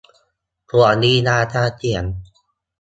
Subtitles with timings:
[0.69, 2.05] ส่วนลีลาการเขียน